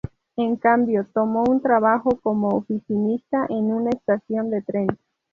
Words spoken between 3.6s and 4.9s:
una estación de tren.